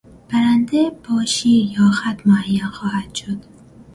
[0.29, 3.37] برنده با شیر یا خط معین خواهد شد.